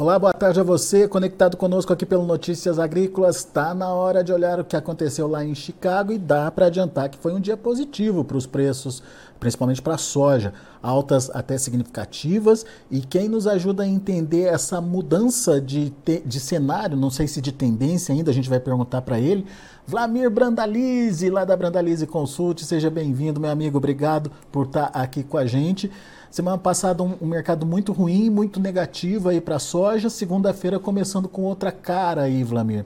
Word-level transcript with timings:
Olá, 0.00 0.18
boa 0.18 0.32
tarde 0.32 0.58
a 0.58 0.62
você, 0.62 1.06
conectado 1.06 1.58
conosco 1.58 1.92
aqui 1.92 2.06
pelo 2.06 2.24
Notícias 2.24 2.78
Agrícolas. 2.78 3.36
Está 3.36 3.74
na 3.74 3.92
hora 3.92 4.24
de 4.24 4.32
olhar 4.32 4.58
o 4.58 4.64
que 4.64 4.74
aconteceu 4.74 5.28
lá 5.28 5.44
em 5.44 5.54
Chicago 5.54 6.10
e 6.10 6.16
dá 6.16 6.50
para 6.50 6.68
adiantar 6.68 7.10
que 7.10 7.18
foi 7.18 7.34
um 7.34 7.38
dia 7.38 7.54
positivo 7.54 8.24
para 8.24 8.38
os 8.38 8.46
preços, 8.46 9.02
principalmente 9.38 9.82
para 9.82 9.96
a 9.96 9.98
soja, 9.98 10.54
altas 10.82 11.30
até 11.34 11.58
significativas. 11.58 12.64
E 12.90 13.02
quem 13.02 13.28
nos 13.28 13.46
ajuda 13.46 13.82
a 13.82 13.86
entender 13.86 14.44
essa 14.44 14.80
mudança 14.80 15.60
de, 15.60 15.92
de 16.24 16.40
cenário, 16.40 16.96
não 16.96 17.10
sei 17.10 17.28
se 17.28 17.42
de 17.42 17.52
tendência 17.52 18.14
ainda, 18.14 18.30
a 18.30 18.34
gente 18.34 18.48
vai 18.48 18.58
perguntar 18.58 19.02
para 19.02 19.20
ele, 19.20 19.44
Vlamir 19.90 20.30
Brandalize, 20.30 21.28
lá 21.28 21.44
da 21.44 21.56
Brandalize 21.56 22.06
Consult. 22.06 22.64
Seja 22.64 22.88
bem-vindo, 22.88 23.40
meu 23.40 23.50
amigo. 23.50 23.78
Obrigado 23.78 24.30
por 24.52 24.66
estar 24.66 24.86
tá 24.86 25.00
aqui 25.00 25.24
com 25.24 25.36
a 25.36 25.44
gente. 25.44 25.90
Semana 26.30 26.56
passada 26.56 27.02
um, 27.02 27.16
um 27.20 27.26
mercado 27.26 27.66
muito 27.66 27.92
ruim, 27.92 28.30
muito 28.30 28.60
negativo 28.60 29.28
aí 29.28 29.40
para 29.40 29.58
soja. 29.58 30.08
Segunda-feira 30.08 30.78
começando 30.78 31.28
com 31.28 31.42
outra 31.42 31.72
cara 31.72 32.22
aí, 32.22 32.44
Vlamir. 32.44 32.84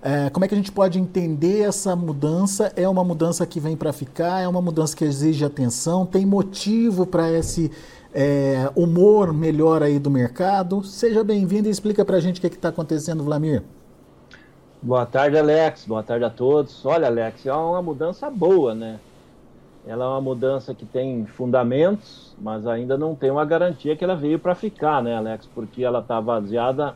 É, 0.00 0.30
como 0.30 0.46
é 0.46 0.48
que 0.48 0.54
a 0.54 0.56
gente 0.56 0.72
pode 0.72 0.98
entender 0.98 1.60
essa 1.60 1.94
mudança? 1.94 2.72
É 2.74 2.88
uma 2.88 3.04
mudança 3.04 3.44
que 3.44 3.60
vem 3.60 3.76
para 3.76 3.92
ficar? 3.92 4.40
É 4.40 4.48
uma 4.48 4.62
mudança 4.62 4.96
que 4.96 5.04
exige 5.04 5.44
atenção? 5.44 6.06
Tem 6.06 6.24
motivo 6.24 7.04
para 7.04 7.30
esse 7.30 7.70
é, 8.14 8.70
humor 8.74 9.30
melhor 9.30 9.82
aí 9.82 9.98
do 9.98 10.10
mercado? 10.10 10.82
Seja 10.82 11.22
bem-vindo 11.22 11.68
e 11.68 11.70
explica 11.70 12.02
para 12.02 12.16
a 12.16 12.20
gente 12.20 12.38
o 12.38 12.40
que 12.40 12.46
está 12.46 12.70
acontecendo, 12.70 13.22
Vlamir. 13.22 13.62
Boa 14.82 15.06
tarde, 15.06 15.38
Alex. 15.38 15.84
Boa 15.86 16.02
tarde 16.02 16.24
a 16.24 16.30
todos. 16.30 16.84
Olha, 16.84 17.06
Alex, 17.08 17.46
é 17.46 17.52
uma 17.52 17.82
mudança 17.82 18.30
boa, 18.30 18.74
né? 18.74 19.00
Ela 19.86 20.04
é 20.04 20.08
uma 20.08 20.20
mudança 20.20 20.74
que 20.74 20.84
tem 20.84 21.24
fundamentos, 21.26 22.34
mas 22.38 22.66
ainda 22.66 22.96
não 22.98 23.14
tem 23.14 23.30
uma 23.30 23.44
garantia 23.44 23.96
que 23.96 24.04
ela 24.04 24.16
veio 24.16 24.38
para 24.38 24.54
ficar, 24.54 25.02
né, 25.02 25.16
Alex? 25.16 25.46
Porque 25.46 25.82
ela 25.82 26.00
está 26.00 26.20
baseada 26.20 26.94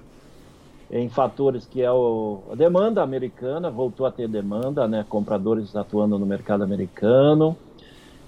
em 0.90 1.08
fatores 1.08 1.66
que 1.66 1.80
é 1.82 1.90
o, 1.90 2.42
a 2.50 2.54
demanda 2.54 3.02
americana, 3.02 3.70
voltou 3.70 4.06
a 4.06 4.12
ter 4.12 4.28
demanda, 4.28 4.88
né, 4.88 5.06
compradores 5.08 5.74
atuando 5.76 6.18
no 6.18 6.26
mercado 6.26 6.64
americano. 6.64 7.56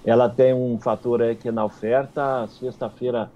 Ela 0.05 0.29
tem 0.29 0.53
um 0.53 0.79
fator 0.79 1.21
aí 1.21 1.35
que 1.35 1.49
é 1.49 1.51
na 1.51 1.65
oferta. 1.65 2.47
Sexta-feira, 2.47 3.29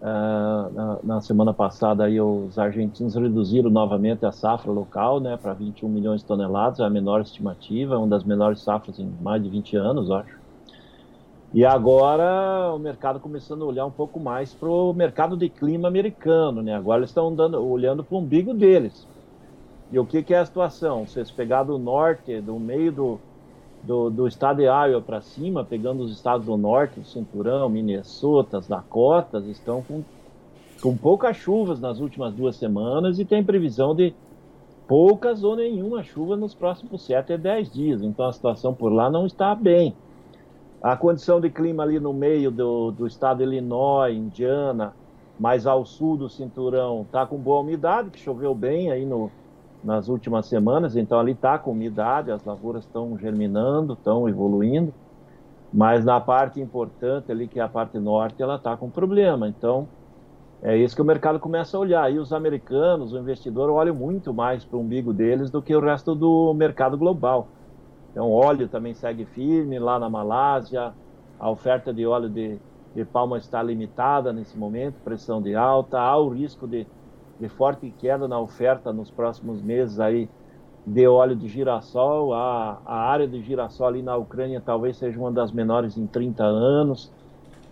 uh, 0.00 0.72
na, 0.72 0.98
na, 1.02 1.20
semana 1.20 1.52
passada, 1.52 2.04
aí, 2.04 2.20
os 2.20 2.58
argentinos 2.58 3.14
reduziram 3.14 3.70
novamente 3.70 4.24
a 4.24 4.32
safra 4.32 4.70
local 4.70 5.20
né, 5.20 5.36
para 5.36 5.52
21 5.52 5.88
milhões 5.88 6.20
de 6.20 6.26
toneladas, 6.26 6.80
é 6.80 6.84
a 6.84 6.90
menor 6.90 7.20
estimativa, 7.20 7.98
uma 7.98 8.06
das 8.06 8.24
menores 8.24 8.60
safras 8.60 8.98
em 8.98 9.10
mais 9.20 9.42
de 9.42 9.48
20 9.48 9.76
anos, 9.76 10.10
acho. 10.10 10.36
E 11.54 11.64
agora 11.64 12.72
o 12.74 12.78
mercado 12.78 13.20
começando 13.20 13.62
a 13.62 13.66
olhar 13.66 13.86
um 13.86 13.90
pouco 13.90 14.20
mais 14.20 14.52
para 14.52 14.68
o 14.68 14.92
mercado 14.92 15.36
de 15.36 15.48
clima 15.48 15.88
americano, 15.88 16.60
né? 16.60 16.74
Agora 16.74 16.98
eles 16.98 17.10
estão 17.10 17.34
dando, 17.34 17.64
olhando 17.64 18.04
para 18.04 18.14
o 18.14 18.18
umbigo 18.18 18.52
deles. 18.52 19.06
E 19.90 19.98
o 19.98 20.04
que, 20.04 20.22
que, 20.22 20.34
é 20.34 20.38
a 20.38 20.44
situação? 20.44 21.06
Vocês 21.06 21.30
pegar 21.30 21.62
do 21.62 21.78
norte, 21.78 22.40
do 22.40 22.58
meio 22.58 22.90
do, 22.90 23.20
do, 23.86 24.10
do 24.10 24.26
estado 24.26 24.56
de 24.56 24.64
Iowa 24.64 25.00
para 25.00 25.20
cima, 25.20 25.64
pegando 25.64 26.02
os 26.02 26.12
estados 26.12 26.46
do 26.46 26.56
norte, 26.56 27.04
Cinturão, 27.04 27.68
Minnesota, 27.68 28.58
as 28.58 28.66
Dakotas, 28.66 29.46
estão 29.46 29.80
com, 29.82 30.02
com 30.82 30.96
poucas 30.96 31.36
chuvas 31.36 31.80
nas 31.80 32.00
últimas 32.00 32.34
duas 32.34 32.56
semanas 32.56 33.18
e 33.18 33.24
tem 33.24 33.44
previsão 33.44 33.94
de 33.94 34.12
poucas 34.88 35.44
ou 35.44 35.54
nenhuma 35.54 36.02
chuva 36.02 36.36
nos 36.36 36.52
próximos 36.52 37.02
7 37.06 37.34
a 37.34 37.36
10 37.36 37.72
dias. 37.72 38.02
Então 38.02 38.26
a 38.26 38.32
situação 38.32 38.74
por 38.74 38.92
lá 38.92 39.08
não 39.08 39.24
está 39.24 39.54
bem. 39.54 39.94
A 40.82 40.96
condição 40.96 41.40
de 41.40 41.48
clima 41.48 41.84
ali 41.84 42.00
no 42.00 42.12
meio 42.12 42.50
do, 42.50 42.90
do 42.90 43.06
estado 43.06 43.38
de 43.38 43.44
Illinois, 43.44 44.16
Indiana, 44.16 44.94
mais 45.38 45.66
ao 45.66 45.84
sul 45.86 46.16
do 46.16 46.28
cinturão, 46.28 47.02
está 47.02 47.24
com 47.24 47.36
boa 47.38 47.60
umidade, 47.60 48.10
que 48.10 48.18
choveu 48.18 48.54
bem 48.54 48.90
aí 48.90 49.04
no, 49.04 49.30
nas 49.86 50.08
últimas 50.08 50.46
semanas, 50.46 50.96
então 50.96 51.16
ali 51.16 51.30
está 51.30 51.56
com 51.56 51.70
umidade, 51.70 52.32
as 52.32 52.44
lavouras 52.44 52.82
estão 52.82 53.16
germinando, 53.16 53.92
estão 53.92 54.28
evoluindo, 54.28 54.92
mas 55.72 56.04
na 56.04 56.20
parte 56.20 56.60
importante 56.60 57.30
ali, 57.30 57.46
que 57.46 57.60
é 57.60 57.62
a 57.62 57.68
parte 57.68 57.96
norte, 57.96 58.42
ela 58.42 58.56
está 58.56 58.76
com 58.76 58.90
problema. 58.90 59.48
Então, 59.48 59.86
é 60.60 60.76
isso 60.76 60.96
que 60.96 61.02
o 61.02 61.04
mercado 61.04 61.38
começa 61.38 61.76
a 61.76 61.80
olhar. 61.80 62.12
E 62.12 62.18
os 62.18 62.32
americanos, 62.32 63.12
o 63.12 63.18
investidor, 63.18 63.70
olha 63.70 63.92
muito 63.92 64.34
mais 64.34 64.64
para 64.64 64.76
o 64.76 64.80
umbigo 64.80 65.12
deles 65.12 65.50
do 65.50 65.62
que 65.62 65.76
o 65.76 65.80
resto 65.80 66.14
do 66.14 66.52
mercado 66.54 66.98
global. 66.98 67.48
Então, 68.10 68.30
óleo 68.32 68.66
também 68.66 68.94
segue 68.94 69.24
firme 69.24 69.78
lá 69.78 69.98
na 69.98 70.10
Malásia. 70.10 70.92
A 71.38 71.48
oferta 71.48 71.92
de 71.92 72.06
óleo 72.06 72.28
de, 72.28 72.58
de 72.94 73.04
palma 73.04 73.38
está 73.38 73.62
limitada 73.62 74.32
nesse 74.32 74.58
momento, 74.58 74.94
pressão 75.04 75.40
de 75.40 75.54
alta. 75.54 76.00
Há 76.00 76.16
o 76.16 76.30
risco 76.30 76.66
de, 76.66 76.86
de 77.40 77.48
forte 77.48 77.92
queda 77.98 78.26
na 78.26 78.38
oferta 78.38 78.92
nos 78.92 79.10
próximos 79.10 79.62
meses 79.62 80.00
aí 80.00 80.28
de 80.86 81.06
óleo 81.06 81.34
de 81.34 81.48
girassol. 81.48 82.32
A, 82.32 82.80
a 82.84 82.96
área 82.96 83.26
de 83.26 83.42
girassol 83.42 83.88
ali 83.88 84.02
na 84.02 84.16
Ucrânia 84.16 84.62
talvez 84.64 84.96
seja 84.96 85.18
uma 85.18 85.32
das 85.32 85.52
menores 85.52 85.96
em 85.96 86.06
30 86.06 86.44
anos. 86.44 87.10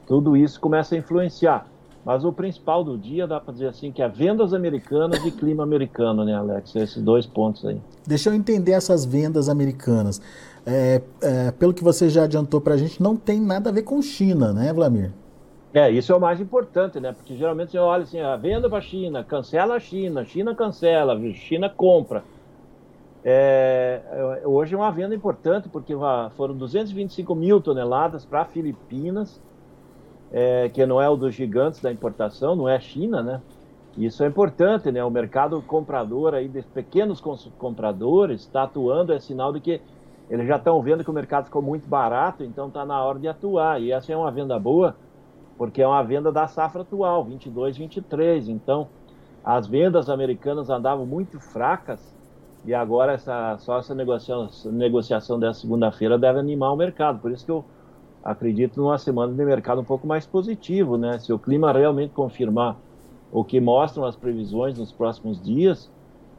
Tudo 0.06 0.36
isso 0.36 0.60
começa 0.60 0.94
a 0.94 0.98
influenciar. 0.98 1.66
Mas 2.04 2.22
o 2.22 2.32
principal 2.32 2.84
do 2.84 2.98
dia, 2.98 3.26
dá 3.26 3.40
para 3.40 3.54
dizer 3.54 3.68
assim, 3.68 3.90
que 3.90 4.02
é 4.02 4.08
vendas 4.08 4.52
americanas 4.52 5.24
e 5.24 5.30
clima 5.30 5.62
americano, 5.62 6.22
né, 6.22 6.34
Alex? 6.34 6.76
Esses 6.76 7.02
dois 7.02 7.24
pontos 7.24 7.64
aí. 7.64 7.80
Deixa 8.06 8.28
eu 8.28 8.34
entender 8.34 8.72
essas 8.72 9.06
vendas 9.06 9.48
americanas. 9.48 10.20
É, 10.66 11.00
é, 11.22 11.50
pelo 11.52 11.72
que 11.72 11.82
você 11.82 12.10
já 12.10 12.24
adiantou 12.24 12.60
para 12.60 12.74
a 12.74 12.76
gente, 12.76 13.02
não 13.02 13.16
tem 13.16 13.40
nada 13.40 13.70
a 13.70 13.72
ver 13.72 13.82
com 13.82 14.02
China, 14.02 14.52
né, 14.52 14.70
Vlamir? 14.70 15.12
É, 15.74 15.90
isso 15.90 16.12
é 16.12 16.16
o 16.16 16.20
mais 16.20 16.40
importante, 16.40 17.00
né? 17.00 17.12
Porque 17.12 17.34
geralmente 17.34 17.72
você 17.72 17.78
olha 17.78 18.04
assim, 18.04 18.20
a 18.20 18.36
venda 18.36 18.68
para 18.68 18.78
a 18.78 18.80
China, 18.80 19.24
cancela 19.24 19.74
a 19.74 19.80
China, 19.80 20.24
China 20.24 20.54
cancela, 20.54 21.20
China 21.32 21.68
compra. 21.68 22.22
É, 23.24 24.40
hoje 24.44 24.72
é 24.72 24.78
uma 24.78 24.92
venda 24.92 25.16
importante, 25.16 25.68
porque 25.68 25.92
foram 26.36 26.54
225 26.56 27.34
mil 27.34 27.60
toneladas 27.60 28.24
para 28.24 28.44
Filipinas, 28.44 29.42
é, 30.30 30.68
que 30.68 30.86
não 30.86 31.02
é 31.02 31.08
o 31.08 31.16
dos 31.16 31.34
gigantes 31.34 31.80
da 31.80 31.90
importação, 31.90 32.54
não 32.54 32.68
é 32.68 32.76
a 32.76 32.80
China, 32.80 33.20
né? 33.20 33.40
Isso 33.98 34.22
é 34.22 34.28
importante, 34.28 34.92
né? 34.92 35.04
O 35.04 35.10
mercado 35.10 35.60
comprador 35.60 36.34
aí, 36.34 36.46
dos 36.46 36.64
pequenos 36.66 37.20
compradores, 37.58 38.42
está 38.42 38.62
atuando, 38.62 39.12
é 39.12 39.18
sinal 39.18 39.52
de 39.52 39.58
que 39.58 39.80
eles 40.30 40.46
já 40.46 40.54
estão 40.56 40.80
vendo 40.80 41.02
que 41.02 41.10
o 41.10 41.14
mercado 41.14 41.46
ficou 41.46 41.62
muito 41.62 41.88
barato, 41.88 42.44
então 42.44 42.68
está 42.68 42.84
na 42.84 43.02
hora 43.02 43.18
de 43.18 43.26
atuar. 43.26 43.82
E 43.82 43.90
essa 43.90 44.12
é 44.12 44.16
uma 44.16 44.30
venda 44.30 44.56
boa, 44.56 44.94
porque 45.56 45.82
é 45.82 45.86
uma 45.86 46.02
venda 46.02 46.32
da 46.32 46.46
safra 46.46 46.82
atual, 46.82 47.24
22, 47.24 47.76
23. 47.76 48.48
Então, 48.48 48.88
as 49.44 49.66
vendas 49.66 50.08
americanas 50.08 50.70
andavam 50.70 51.04
muito 51.06 51.38
fracas 51.38 52.00
e 52.64 52.72
agora 52.72 53.12
essa, 53.12 53.58
só 53.58 53.78
essa 53.78 53.94
negociação, 53.94 54.72
negociação 54.72 55.38
dessa 55.38 55.60
segunda-feira 55.60 56.18
deve 56.18 56.38
animar 56.38 56.72
o 56.72 56.76
mercado. 56.76 57.18
Por 57.18 57.30
isso 57.30 57.44
que 57.44 57.50
eu 57.50 57.64
acredito 58.22 58.80
numa 58.80 58.96
semana 58.96 59.32
de 59.32 59.44
mercado 59.44 59.82
um 59.82 59.84
pouco 59.84 60.06
mais 60.06 60.26
positivo, 60.26 60.96
né? 60.96 61.18
Se 61.18 61.32
o 61.32 61.38
clima 61.38 61.70
realmente 61.72 62.12
confirmar 62.12 62.76
o 63.30 63.44
que 63.44 63.60
mostram 63.60 64.06
as 64.06 64.16
previsões 64.16 64.78
nos 64.78 64.90
próximos 64.90 65.42
dias, 65.42 65.90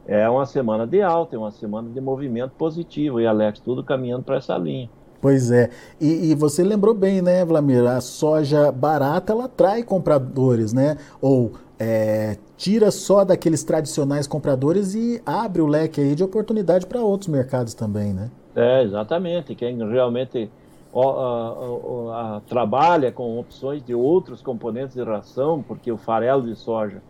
é 0.04 0.28
uma 0.28 0.46
semana 0.46 0.86
de 0.86 1.00
alta, 1.00 1.36
é 1.36 1.38
uma 1.38 1.50
semana 1.52 1.88
de 1.90 2.00
movimento 2.00 2.52
positivo. 2.52 3.20
E 3.20 3.26
Alex, 3.26 3.60
tudo 3.60 3.84
caminhando 3.84 4.24
para 4.24 4.36
essa 4.36 4.58
linha. 4.58 4.90
Pois 5.26 5.50
é. 5.50 5.70
E, 6.00 6.30
e, 6.30 6.34
você 6.36 6.62
lembrou 6.62 6.94
bem, 6.94 7.20
né, 7.20 7.44
Vlamir? 7.44 7.84
A 7.84 8.00
soja 8.00 8.70
barata 8.70 9.32
ela 9.32 9.46
atrai 9.46 9.82
compradores, 9.82 10.72
né? 10.72 10.96
Ou 11.20 11.50
é, 11.80 12.36
tira 12.56 12.92
só 12.92 13.24
daqueles 13.24 13.64
tradicionais 13.64 14.28
compradores 14.28 14.94
e 14.94 15.20
abre 15.26 15.60
o 15.60 15.66
leque 15.66 16.00
aí 16.00 16.14
de 16.14 16.22
oportunidade 16.22 16.86
para 16.86 17.00
outros 17.00 17.26
mercados 17.26 17.74
também, 17.74 18.12
né? 18.12 18.30
É, 18.54 18.84
exatamente. 18.84 19.52
Quem 19.56 19.76
realmente 19.78 20.48
a, 20.94 22.36
a, 22.36 22.40
trabalha 22.48 23.10
com 23.10 23.36
opções 23.36 23.84
de 23.84 23.96
outros 23.96 24.40
componentes 24.40 24.94
de 24.94 25.02
ração, 25.02 25.60
porque 25.60 25.90
o 25.90 25.98
farelo 25.98 26.44
de 26.44 26.54
soja 26.54 27.02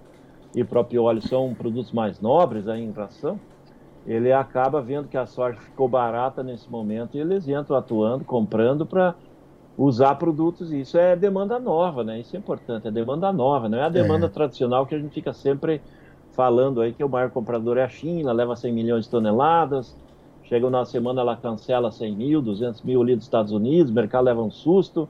e 0.54 0.62
o 0.62 0.66
próprio 0.66 1.02
óleo 1.02 1.20
são 1.20 1.52
produtos 1.52 1.92
mais 1.92 2.18
nobres 2.18 2.66
aí 2.66 2.82
em 2.82 2.92
ração, 2.92 3.38
ele 4.06 4.32
acaba 4.32 4.80
vendo 4.80 5.08
que 5.08 5.16
a 5.16 5.26
soja 5.26 5.58
ficou 5.58 5.88
barata 5.88 6.42
nesse 6.42 6.70
momento 6.70 7.16
e 7.16 7.20
eles 7.20 7.48
entram 7.48 7.76
atuando, 7.76 8.24
comprando 8.24 8.86
para 8.86 9.14
usar 9.76 10.14
produtos. 10.14 10.72
E 10.72 10.80
isso 10.80 10.96
é 10.96 11.16
demanda 11.16 11.58
nova, 11.58 12.04
né? 12.04 12.20
Isso 12.20 12.36
é 12.36 12.38
importante, 12.38 12.86
é 12.86 12.90
demanda 12.90 13.32
nova, 13.32 13.68
não 13.68 13.78
é 13.78 13.82
a 13.82 13.88
demanda 13.88 14.26
é. 14.26 14.28
tradicional 14.28 14.86
que 14.86 14.94
a 14.94 14.98
gente 14.98 15.12
fica 15.12 15.32
sempre 15.32 15.82
falando 16.32 16.80
aí 16.80 16.92
que 16.92 17.02
o 17.02 17.08
maior 17.08 17.30
comprador 17.30 17.78
é 17.78 17.82
a 17.82 17.88
China, 17.88 18.32
leva 18.32 18.54
100 18.54 18.72
milhões 18.72 19.04
de 19.04 19.10
toneladas, 19.10 19.96
Chega 20.48 20.70
na 20.70 20.84
semana, 20.84 21.22
ela 21.22 21.36
cancela 21.36 21.90
100 21.90 22.14
mil, 22.14 22.40
200 22.40 22.82
mil 22.82 23.02
ali 23.02 23.16
dos 23.16 23.24
Estados 23.24 23.50
Unidos, 23.50 23.90
o 23.90 23.94
mercado 23.94 24.26
leva 24.26 24.40
um 24.40 24.50
susto, 24.50 25.08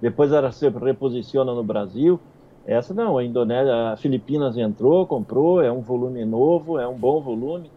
depois 0.00 0.32
ela 0.32 0.50
se 0.50 0.66
reposiciona 0.66 1.52
no 1.52 1.62
Brasil. 1.62 2.18
Essa 2.66 2.94
não, 2.94 3.18
a 3.18 3.24
Indonésia, 3.24 3.92
a 3.92 3.96
Filipinas 3.98 4.56
entrou, 4.56 5.06
comprou, 5.06 5.60
é 5.60 5.70
um 5.70 5.82
volume 5.82 6.24
novo, 6.24 6.78
é 6.78 6.88
um 6.88 6.96
bom 6.96 7.20
volume. 7.20 7.70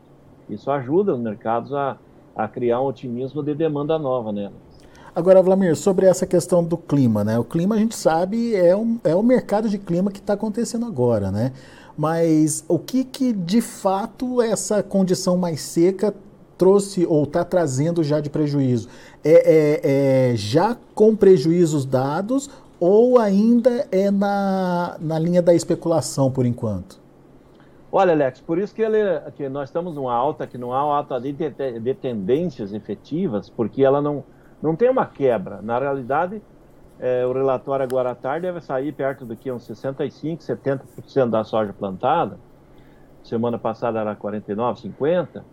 Isso 0.50 0.70
ajuda 0.72 1.14
os 1.14 1.20
mercados 1.20 1.74
a, 1.74 1.98
a 2.36 2.48
criar 2.48 2.82
um 2.82 2.86
otimismo 2.86 3.42
de 3.42 3.54
demanda 3.54 3.98
nova 3.98 4.32
nela. 4.32 4.54
Agora, 5.16 5.42
Vlamir, 5.42 5.76
sobre 5.76 6.06
essa 6.06 6.26
questão 6.26 6.64
do 6.64 6.78
clima, 6.78 7.24
né? 7.24 7.40
O 7.40 7.44
clima 7.44 7.76
a 7.76 7.78
gente 7.78 7.96
sabe 7.96 8.54
é, 8.54 8.76
um, 8.76 9.00
é 9.04 9.16
o 9.16 9.24
mercado 9.24 9.70
de 9.70 9.78
clima 9.78 10.12
que 10.12 10.20
está 10.20 10.34
acontecendo 10.34 10.86
agora, 10.86 11.32
né? 11.32 11.54
mas 11.98 12.64
o 12.68 12.78
que, 12.78 13.04
que 13.04 13.32
de 13.32 13.62
fato 13.62 14.42
essa 14.42 14.84
condição 14.84 15.38
mais 15.38 15.62
seca 15.62 16.14
trouxe 16.58 17.06
ou 17.06 17.24
está 17.24 17.44
trazendo 17.44 18.04
já 18.04 18.20
de 18.20 18.30
prejuízo? 18.30 18.90
É, 19.24 19.32
é, 19.32 20.32
é, 20.32 20.36
já 20.36 20.78
com 20.94 21.16
prejuízos 21.16 21.86
dados 21.86 22.50
ou 22.80 23.18
ainda 23.18 23.88
é 23.92 24.12
na, 24.12 24.98
na 25.00 25.18
linha 25.18 25.42
da 25.42 25.54
especulação 25.54 26.30
por 26.30 26.46
enquanto? 26.46 27.00
Olha, 27.98 28.12
Alex, 28.12 28.42
por 28.42 28.58
isso 28.58 28.76
que, 28.76 28.82
ele, 28.82 28.98
que 29.38 29.48
nós 29.48 29.70
estamos 29.70 29.96
numa 29.96 30.14
alta 30.14 30.46
que 30.46 30.58
não 30.58 30.74
há 30.74 30.80
alta 30.80 31.18
de, 31.18 31.32
de, 31.32 31.80
de 31.80 31.94
tendências 31.94 32.74
efetivas, 32.74 33.50
porque 33.50 33.86
ela 33.86 34.02
não, 34.02 34.22
não 34.62 34.76
tem 34.76 34.90
uma 34.90 35.06
quebra. 35.06 35.62
Na 35.62 35.80
realidade, 35.80 36.42
é, 37.00 37.26
o 37.26 37.32
relatório 37.32 37.86
agora 37.86 38.12
à 38.12 38.16
tarde 38.16 38.48
deve 38.48 38.60
sair 38.60 38.92
perto 38.92 39.24
do 39.24 39.34
que 39.34 39.50
uns 39.50 39.64
65, 39.64 40.44
70% 40.44 41.30
da 41.30 41.46
soja 41.46 41.72
plantada. 41.72 42.38
Semana 43.24 43.58
passada 43.58 43.98
era 43.98 44.14
49, 44.14 44.82
50. 44.82 45.46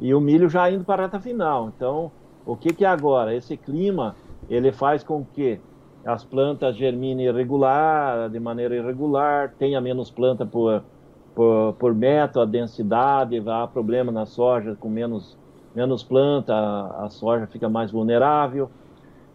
E 0.00 0.12
o 0.12 0.20
milho 0.20 0.50
já 0.50 0.70
indo 0.70 0.84
para 0.84 1.04
a 1.04 1.06
reta 1.06 1.18
final. 1.18 1.72
Então, 1.74 2.12
o 2.44 2.56
que, 2.56 2.74
que 2.74 2.84
é 2.84 2.88
agora? 2.88 3.34
Esse 3.34 3.56
clima, 3.56 4.14
ele 4.50 4.70
faz 4.70 5.02
com 5.02 5.24
que 5.24 5.58
as 6.04 6.24
plantas 6.24 6.76
germinem 6.76 7.28
irregular, 7.28 8.28
de 8.28 8.38
maneira 8.38 8.76
irregular, 8.76 9.54
tenha 9.58 9.80
menos 9.80 10.10
planta 10.10 10.44
por, 10.44 10.84
por, 11.40 11.72
por 11.78 11.94
metro, 11.94 12.42
a 12.42 12.44
densidade, 12.44 13.42
há 13.46 13.66
problema 13.66 14.12
na 14.12 14.26
soja 14.26 14.76
com 14.78 14.90
menos, 14.90 15.38
menos 15.74 16.02
planta, 16.02 16.52
a, 16.52 17.06
a 17.06 17.08
soja 17.08 17.46
fica 17.46 17.66
mais 17.66 17.90
vulnerável. 17.90 18.70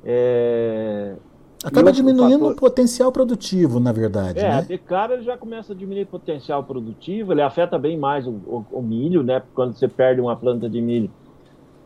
É, 0.04 1.16
Acaba 1.64 1.92
diminuindo 1.92 2.42
fator... 2.42 2.52
o 2.52 2.56
potencial 2.56 3.12
produtivo, 3.12 3.80
na 3.80 3.92
verdade. 3.92 4.38
É, 4.38 4.50
né? 4.50 4.62
de 4.62 4.78
cara 4.78 5.16
ele 5.16 5.24
já 5.24 5.36
começa 5.36 5.74
a 5.74 5.76
diminuir 5.76 6.04
o 6.04 6.08
potencial 6.08 6.64
produtivo, 6.64 7.34
ele 7.34 7.42
afeta 7.42 7.80
bem 7.80 7.98
mais 7.98 8.28
o, 8.28 8.34
o, 8.46 8.66
o, 8.74 8.82
milho, 8.84 9.24
né? 9.24 9.42
Quando 9.56 9.74
você 9.74 9.88
perde 9.88 10.22
uma 10.22 10.36
planta 10.36 10.70
de 10.70 10.80
milho, 10.80 11.10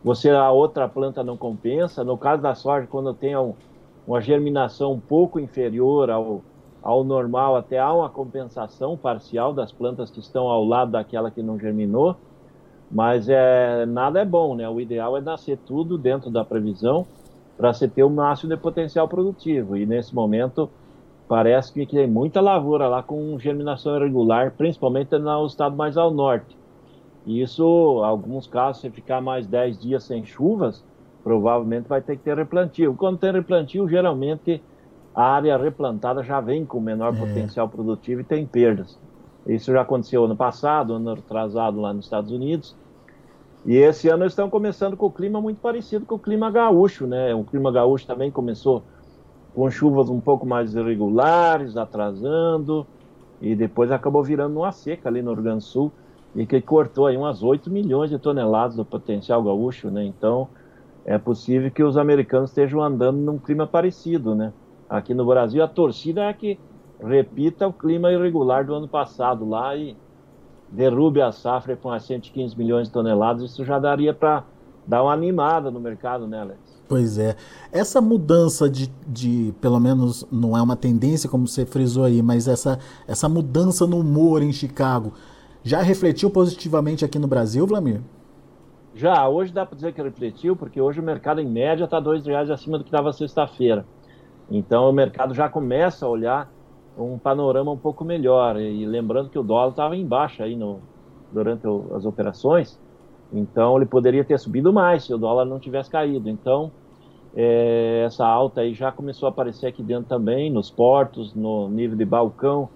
você 0.04 0.28
a 0.28 0.50
outra 0.50 0.86
planta 0.86 1.24
não 1.24 1.38
compensa. 1.38 2.04
No 2.04 2.18
caso 2.18 2.42
da 2.42 2.54
soja, 2.54 2.86
quando 2.86 3.14
tem 3.14 3.34
um, 3.38 3.54
uma 4.06 4.20
germinação 4.20 4.92
um 4.92 5.00
pouco 5.00 5.40
inferior 5.40 6.10
ao, 6.10 6.42
ao 6.82 7.04
normal, 7.04 7.56
até 7.56 7.78
há 7.78 7.92
uma 7.92 8.08
compensação 8.08 8.96
parcial 8.96 9.52
das 9.52 9.70
plantas 9.70 10.10
que 10.10 10.20
estão 10.20 10.48
ao 10.48 10.64
lado 10.64 10.92
daquela 10.92 11.30
que 11.30 11.42
não 11.42 11.58
germinou. 11.58 12.16
Mas 12.90 13.28
é, 13.28 13.86
nada 13.86 14.20
é 14.20 14.24
bom, 14.24 14.54
né? 14.54 14.68
O 14.68 14.80
ideal 14.80 15.16
é 15.16 15.20
nascer 15.20 15.58
tudo 15.58 15.96
dentro 15.96 16.30
da 16.30 16.44
previsão 16.44 17.06
para 17.56 17.72
você 17.72 17.86
ter 17.86 18.02
o 18.02 18.10
máximo 18.10 18.50
de 18.50 18.60
potencial 18.60 19.06
produtivo. 19.06 19.76
E 19.76 19.86
nesse 19.86 20.14
momento 20.14 20.68
parece 21.28 21.72
que 21.72 21.86
tem 21.86 22.06
muita 22.08 22.40
lavoura 22.40 22.88
lá 22.88 23.02
com 23.02 23.38
germinação 23.38 23.96
irregular, 23.96 24.54
principalmente 24.56 25.16
no 25.16 25.46
estado 25.46 25.76
mais 25.76 25.96
ao 25.96 26.10
norte. 26.10 26.56
E 27.26 27.40
isso, 27.42 27.62
em 28.00 28.04
alguns 28.04 28.46
casos, 28.46 28.80
se 28.80 28.90
ficar 28.90 29.20
mais 29.20 29.46
10 29.46 29.78
dias 29.78 30.02
sem 30.02 30.24
chuvas, 30.24 30.82
provavelmente 31.22 31.86
vai 31.86 32.00
ter 32.00 32.16
que 32.16 32.24
ter 32.24 32.36
replantio. 32.36 32.94
Quando 32.94 33.18
tem 33.18 33.30
replantio, 33.30 33.88
geralmente 33.88 34.62
a 35.14 35.22
área 35.22 35.56
replantada 35.56 36.22
já 36.22 36.40
vem 36.40 36.64
com 36.64 36.80
menor 36.80 37.14
é. 37.14 37.18
potencial 37.18 37.68
produtivo 37.68 38.20
e 38.20 38.24
tem 38.24 38.46
perdas. 38.46 38.98
Isso 39.46 39.72
já 39.72 39.80
aconteceu 39.80 40.24
ano 40.24 40.36
passado, 40.36 40.94
ano 40.94 41.12
atrasado 41.12 41.80
lá 41.80 41.92
nos 41.92 42.04
Estados 42.04 42.30
Unidos. 42.30 42.76
E 43.64 43.76
esse 43.76 44.08
ano 44.08 44.22
eles 44.22 44.32
estão 44.32 44.48
começando 44.48 44.96
com 44.96 45.06
o 45.06 45.10
clima 45.10 45.40
muito 45.40 45.60
parecido 45.60 46.06
com 46.06 46.14
o 46.14 46.18
clima 46.18 46.50
gaúcho, 46.50 47.06
né? 47.06 47.34
O 47.34 47.44
clima 47.44 47.70
gaúcho 47.70 48.06
também 48.06 48.30
começou 48.30 48.82
com 49.54 49.70
chuvas 49.70 50.08
um 50.08 50.20
pouco 50.20 50.46
mais 50.46 50.74
irregulares, 50.74 51.76
atrasando, 51.76 52.86
e 53.40 53.54
depois 53.54 53.90
acabou 53.90 54.22
virando 54.22 54.56
uma 54.58 54.72
seca 54.72 55.08
ali 55.08 55.20
no 55.22 55.32
Rio 55.34 55.42
Grande 55.42 55.58
do 55.58 55.64
Sul, 55.64 55.92
e 56.34 56.46
que 56.46 56.60
cortou 56.60 57.06
aí 57.06 57.16
umas 57.16 57.42
8 57.42 57.68
milhões 57.70 58.10
de 58.10 58.18
toneladas 58.18 58.76
do 58.76 58.84
potencial 58.84 59.42
gaúcho, 59.42 59.90
né? 59.90 60.04
Então, 60.04 60.48
é 61.04 61.18
possível 61.18 61.70
que 61.70 61.82
os 61.82 61.96
americanos 61.96 62.50
estejam 62.50 62.80
andando 62.80 63.18
num 63.18 63.38
clima 63.38 63.66
parecido, 63.66 64.34
né? 64.34 64.52
Aqui 64.90 65.14
no 65.14 65.24
Brasil, 65.24 65.62
a 65.62 65.68
torcida 65.68 66.24
é 66.24 66.32
que 66.32 66.58
repita 67.00 67.68
o 67.68 67.72
clima 67.72 68.10
irregular 68.10 68.66
do 68.66 68.74
ano 68.74 68.88
passado 68.88 69.48
lá 69.48 69.76
e 69.76 69.96
derrube 70.68 71.22
a 71.22 71.30
safra 71.30 71.76
com 71.76 71.92
as 71.92 72.04
115 72.04 72.58
milhões 72.58 72.88
de 72.88 72.92
toneladas, 72.92 73.52
isso 73.52 73.64
já 73.64 73.78
daria 73.78 74.12
para 74.12 74.42
dar 74.84 75.04
uma 75.04 75.12
animada 75.12 75.70
no 75.70 75.78
mercado, 75.78 76.26
né, 76.26 76.40
Alex? 76.40 76.58
Pois 76.88 77.18
é. 77.18 77.36
Essa 77.70 78.00
mudança 78.00 78.68
de, 78.68 78.92
de, 79.06 79.54
pelo 79.60 79.78
menos 79.78 80.26
não 80.30 80.56
é 80.56 80.62
uma 80.62 80.74
tendência, 80.74 81.30
como 81.30 81.46
você 81.46 81.64
frisou 81.64 82.02
aí, 82.02 82.20
mas 82.20 82.48
essa, 82.48 82.80
essa 83.06 83.28
mudança 83.28 83.86
no 83.86 84.00
humor 84.00 84.42
em 84.42 84.52
Chicago 84.52 85.12
já 85.62 85.82
refletiu 85.82 86.30
positivamente 86.30 87.04
aqui 87.04 87.16
no 87.16 87.28
Brasil, 87.28 87.64
Vlamir? 87.64 88.00
Já, 88.92 89.28
hoje 89.28 89.52
dá 89.52 89.64
para 89.64 89.76
dizer 89.76 89.92
que 89.92 90.02
refletiu, 90.02 90.56
porque 90.56 90.80
hoje 90.80 90.98
o 90.98 91.02
mercado 91.02 91.40
em 91.40 91.48
média 91.48 91.84
está 91.84 92.00
dois 92.00 92.26
reais 92.26 92.50
acima 92.50 92.76
do 92.76 92.82
que 92.82 92.90
estava 92.90 93.12
sexta-feira. 93.12 93.86
Então 94.50 94.88
o 94.90 94.92
mercado 94.92 95.34
já 95.34 95.48
começa 95.48 96.04
a 96.04 96.08
olhar 96.08 96.50
um 96.98 97.18
panorama 97.18 97.70
um 97.70 97.76
pouco 97.76 98.04
melhor. 98.04 98.58
E 98.60 98.84
lembrando 98.84 99.30
que 99.30 99.38
o 99.38 99.42
dólar 99.42 99.70
estava 99.70 99.96
em 99.96 100.04
baixa 100.04 100.44
aí 100.44 100.56
no, 100.56 100.80
durante 101.32 101.66
o, 101.66 101.86
as 101.94 102.04
operações, 102.04 102.78
então 103.32 103.76
ele 103.76 103.86
poderia 103.86 104.24
ter 104.24 104.38
subido 104.38 104.72
mais 104.72 105.04
se 105.04 105.14
o 105.14 105.18
dólar 105.18 105.44
não 105.44 105.58
tivesse 105.58 105.88
caído. 105.88 106.28
Então 106.28 106.72
é, 107.34 108.02
essa 108.04 108.26
alta 108.26 108.62
aí 108.62 108.74
já 108.74 108.90
começou 108.90 109.26
a 109.26 109.30
aparecer 109.30 109.68
aqui 109.68 109.82
dentro 109.82 110.08
também, 110.08 110.50
nos 110.50 110.70
portos, 110.70 111.32
no 111.34 111.68
nível 111.68 111.96
de 111.96 112.04
balcão, 112.04 112.68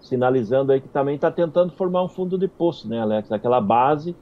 sinalizando 0.00 0.72
aí 0.72 0.80
que 0.80 0.88
também 0.88 1.16
está 1.16 1.30
tentando 1.30 1.72
formar 1.72 2.02
um 2.02 2.08
fundo 2.08 2.38
de 2.38 2.48
poço, 2.48 2.88
né, 2.88 3.00
Alex? 3.00 3.30
Aquela 3.30 3.60
base 3.60 4.16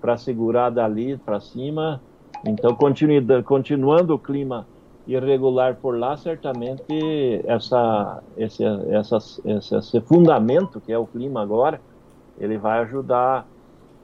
para 0.00 0.16
segurar 0.16 0.70
dali 0.70 1.16
para 1.16 1.40
cima. 1.40 2.00
Então, 2.46 2.74
continuando 2.74 4.14
o 4.14 4.18
clima 4.18 4.66
irregular 5.14 5.76
por 5.76 5.98
lá, 5.98 6.16
certamente 6.16 7.42
essa, 7.44 8.22
esse, 8.36 8.64
essa, 8.64 9.18
esse, 9.44 9.74
esse 9.74 10.00
fundamento, 10.02 10.80
que 10.80 10.92
é 10.92 10.98
o 10.98 11.06
clima 11.06 11.42
agora, 11.42 11.80
ele 12.38 12.56
vai 12.56 12.80
ajudar 12.80 13.46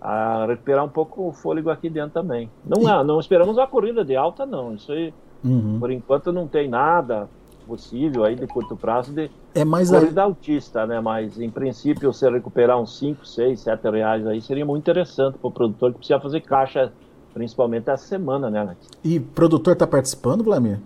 a 0.00 0.46
recuperar 0.46 0.84
um 0.84 0.88
pouco 0.88 1.28
o 1.28 1.32
fôlego 1.32 1.70
aqui 1.70 1.88
dentro 1.88 2.10
também. 2.10 2.50
Não, 2.64 2.88
é, 2.88 3.02
não 3.02 3.18
esperamos 3.18 3.56
uma 3.56 3.66
corrida 3.66 4.04
de 4.04 4.14
alta, 4.14 4.44
não. 4.44 4.74
Isso 4.74 4.92
aí, 4.92 5.12
uhum. 5.44 5.78
por 5.80 5.90
enquanto, 5.90 6.32
não 6.32 6.46
tem 6.46 6.68
nada 6.68 7.28
possível 7.66 8.24
aí 8.24 8.36
de 8.36 8.46
curto 8.46 8.76
prazo 8.76 9.12
de 9.12 9.28
é 9.52 9.64
mais 9.64 9.90
corrida 9.90 10.20
a... 10.20 10.24
altista, 10.24 10.86
né? 10.86 11.00
Mas, 11.00 11.40
em 11.40 11.50
princípio, 11.50 12.12
se 12.12 12.28
recuperar 12.30 12.80
uns 12.80 12.98
5, 12.98 13.26
6, 13.26 13.60
7 13.60 13.90
reais 13.90 14.26
aí, 14.26 14.40
seria 14.40 14.64
muito 14.64 14.82
interessante 14.82 15.38
para 15.38 15.48
o 15.48 15.50
produtor 15.50 15.92
que 15.92 15.98
precisa 15.98 16.20
fazer 16.20 16.40
caixa, 16.42 16.92
principalmente 17.34 17.90
essa 17.90 18.06
semana, 18.06 18.48
né, 18.48 18.60
Alex? 18.60 18.88
E 19.02 19.18
produtor 19.18 19.72
está 19.72 19.86
participando, 19.86 20.44
Vladimir? 20.44 20.78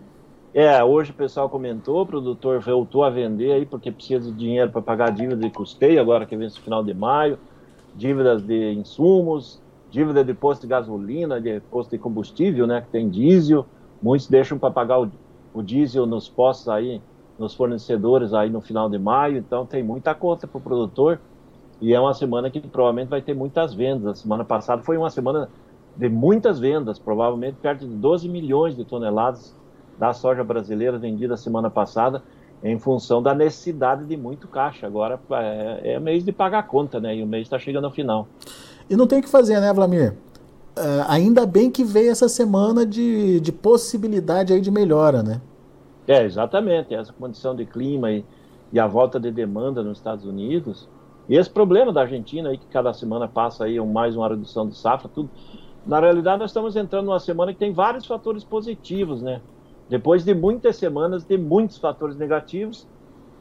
É, 0.52 0.82
hoje 0.82 1.12
o 1.12 1.14
pessoal 1.14 1.48
comentou, 1.48 2.02
o 2.02 2.06
produtor 2.06 2.58
voltou 2.58 3.04
a 3.04 3.10
vender 3.10 3.52
aí 3.52 3.64
porque 3.64 3.92
precisa 3.92 4.32
de 4.32 4.36
dinheiro 4.36 4.68
para 4.68 4.82
pagar 4.82 5.12
dívida 5.12 5.36
de 5.36 5.48
custeio, 5.48 6.00
agora 6.00 6.26
que 6.26 6.36
vem 6.36 6.48
no 6.48 6.54
final 6.54 6.82
de 6.82 6.92
maio, 6.92 7.38
dívidas 7.94 8.42
de 8.42 8.72
insumos, 8.72 9.62
dívida 9.92 10.24
de 10.24 10.34
posto 10.34 10.62
de 10.62 10.66
gasolina, 10.66 11.40
de 11.40 11.60
posto 11.70 11.90
de 11.90 11.98
combustível, 11.98 12.66
né, 12.66 12.80
que 12.80 12.88
tem 12.88 13.08
diesel, 13.08 13.64
muitos 14.02 14.26
deixam 14.26 14.58
para 14.58 14.72
pagar 14.72 15.00
o, 15.00 15.08
o, 15.54 15.62
diesel 15.62 16.04
nos 16.04 16.28
postos 16.28 16.68
aí, 16.68 17.00
nos 17.38 17.54
fornecedores 17.54 18.34
aí 18.34 18.50
no 18.50 18.60
final 18.60 18.90
de 18.90 18.98
maio, 18.98 19.36
então 19.36 19.64
tem 19.64 19.84
muita 19.84 20.16
conta 20.16 20.48
para 20.48 20.58
o 20.58 20.60
produtor. 20.60 21.20
E 21.80 21.94
é 21.94 22.00
uma 22.00 22.12
semana 22.12 22.50
que 22.50 22.60
provavelmente 22.60 23.08
vai 23.08 23.22
ter 23.22 23.34
muitas 23.34 23.72
vendas. 23.72 24.06
A 24.06 24.14
semana 24.14 24.44
passada 24.44 24.82
foi 24.82 24.98
uma 24.98 25.08
semana 25.08 25.48
de 25.96 26.10
muitas 26.10 26.58
vendas, 26.58 26.98
provavelmente 26.98 27.56
perto 27.62 27.86
de 27.86 27.94
12 27.94 28.28
milhões 28.28 28.76
de 28.76 28.84
toneladas 28.84 29.56
da 30.00 30.14
soja 30.14 30.42
brasileira 30.42 30.96
vendida 30.96 31.36
semana 31.36 31.68
passada 31.68 32.22
em 32.64 32.78
função 32.78 33.22
da 33.22 33.34
necessidade 33.34 34.06
de 34.06 34.16
muito 34.16 34.48
caixa. 34.48 34.86
Agora 34.86 35.20
é, 35.30 35.92
é 35.92 36.00
mês 36.00 36.24
de 36.24 36.32
pagar 36.32 36.60
a 36.60 36.62
conta, 36.62 36.98
né? 36.98 37.16
E 37.16 37.22
o 37.22 37.26
mês 37.26 37.42
está 37.42 37.58
chegando 37.58 37.84
ao 37.84 37.90
final. 37.90 38.26
E 38.88 38.96
não 38.96 39.06
tem 39.06 39.20
o 39.20 39.22
que 39.22 39.28
fazer, 39.28 39.60
né, 39.60 39.70
Vlamir? 39.74 40.14
Uh, 40.70 41.04
ainda 41.06 41.44
bem 41.44 41.70
que 41.70 41.84
veio 41.84 42.10
essa 42.10 42.30
semana 42.30 42.86
de, 42.86 43.40
de 43.40 43.52
possibilidade 43.52 44.54
aí 44.54 44.60
de 44.62 44.70
melhora, 44.70 45.22
né? 45.22 45.38
É, 46.08 46.24
exatamente. 46.24 46.94
Essa 46.94 47.12
condição 47.12 47.54
de 47.54 47.66
clima 47.66 48.10
e, 48.10 48.24
e 48.72 48.80
a 48.80 48.86
volta 48.86 49.20
de 49.20 49.30
demanda 49.30 49.82
nos 49.82 49.98
Estados 49.98 50.24
Unidos. 50.24 50.88
E 51.28 51.36
esse 51.36 51.50
problema 51.50 51.92
da 51.92 52.00
Argentina 52.00 52.48
aí, 52.48 52.56
que 52.56 52.66
cada 52.66 52.94
semana 52.94 53.28
passa 53.28 53.64
aí 53.64 53.78
mais 53.80 54.16
uma 54.16 54.28
redução 54.28 54.66
de 54.66 54.76
safra, 54.76 55.10
tudo. 55.14 55.28
Na 55.86 56.00
realidade, 56.00 56.38
nós 56.40 56.50
estamos 56.50 56.74
entrando 56.74 57.06
numa 57.06 57.20
semana 57.20 57.52
que 57.52 57.58
tem 57.58 57.72
vários 57.72 58.06
fatores 58.06 58.44
positivos, 58.44 59.20
né? 59.20 59.40
Depois 59.90 60.24
de 60.24 60.32
muitas 60.32 60.76
semanas 60.76 61.24
de 61.24 61.36
muitos 61.36 61.76
fatores 61.76 62.16
negativos, 62.16 62.86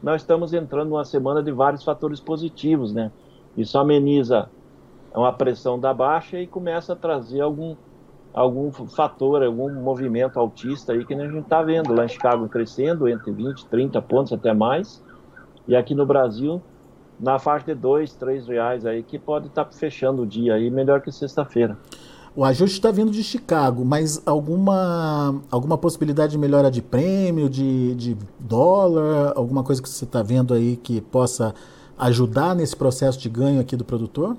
nós 0.02 0.22
estamos 0.22 0.52
entrando 0.52 0.88
numa 0.88 1.04
semana 1.04 1.40
de 1.40 1.52
vários 1.52 1.84
fatores 1.84 2.18
positivos, 2.18 2.92
né? 2.92 3.12
Isso 3.56 3.78
ameniza 3.78 4.50
uma 5.14 5.32
pressão 5.32 5.78
da 5.78 5.94
baixa 5.94 6.40
e 6.40 6.48
começa 6.48 6.94
a 6.94 6.96
trazer 6.96 7.40
algum, 7.40 7.76
algum 8.34 8.72
fator, 8.72 9.44
algum 9.44 9.72
movimento 9.74 10.40
altista 10.40 10.92
aí 10.92 11.04
que 11.04 11.14
a 11.14 11.24
gente 11.24 11.38
está 11.38 11.62
vendo. 11.62 11.94
Lá 11.94 12.04
em 12.04 12.08
Chicago 12.08 12.48
crescendo 12.48 13.08
entre 13.08 13.30
20, 13.30 13.66
30 13.66 14.02
pontos 14.02 14.32
até 14.32 14.52
mais. 14.52 15.00
E 15.68 15.76
aqui 15.76 15.94
no 15.94 16.04
Brasil, 16.04 16.60
na 17.20 17.38
faixa 17.38 17.66
de 17.66 17.74
dois, 17.76 18.16
três 18.16 18.48
reais 18.48 18.84
aí, 18.84 19.04
que 19.04 19.20
pode 19.20 19.46
estar 19.46 19.66
tá 19.66 19.70
fechando 19.70 20.22
o 20.22 20.26
dia 20.26 20.54
aí 20.54 20.68
melhor 20.68 21.00
que 21.00 21.12
sexta-feira. 21.12 21.78
O 22.34 22.44
ajuste 22.44 22.78
está 22.78 22.92
vindo 22.92 23.10
de 23.10 23.24
Chicago, 23.24 23.84
mas 23.84 24.22
alguma, 24.24 25.42
alguma 25.50 25.76
possibilidade 25.76 26.32
de 26.32 26.38
melhora 26.38 26.70
de 26.70 26.80
prêmio, 26.80 27.48
de, 27.48 27.94
de 27.96 28.16
dólar, 28.38 29.32
alguma 29.34 29.64
coisa 29.64 29.82
que 29.82 29.88
você 29.88 30.04
está 30.04 30.22
vendo 30.22 30.54
aí 30.54 30.76
que 30.76 31.00
possa 31.00 31.52
ajudar 31.98 32.54
nesse 32.54 32.76
processo 32.76 33.18
de 33.18 33.28
ganho 33.28 33.60
aqui 33.60 33.74
do 33.74 33.84
produtor? 33.84 34.36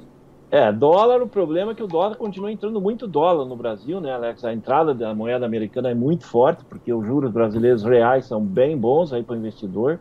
É, 0.49 0.71
dólar, 0.71 1.21
o 1.21 1.27
problema 1.27 1.73
é 1.73 1.75
que 1.75 1.83
o 1.83 1.87
dólar 1.87 2.15
continua 2.15 2.51
entrando 2.51 2.79
muito 2.79 3.07
dólar 3.07 3.45
no 3.45 3.55
Brasil, 3.57 3.99
né, 3.99 4.13
Alex? 4.13 4.43
A 4.45 4.53
entrada 4.53 4.93
da 4.93 5.13
moeda 5.13 5.45
americana 5.45 5.89
é 5.89 5.93
muito 5.93 6.25
forte, 6.25 6.63
porque 6.65 6.93
os 6.93 7.05
juros 7.05 7.31
brasileiros 7.31 7.83
reais 7.83 8.25
são 8.25 8.41
bem 8.41 8.77
bons 8.77 9.11
aí 9.11 9.23
para 9.23 9.33
o 9.35 9.37
investidor. 9.37 9.99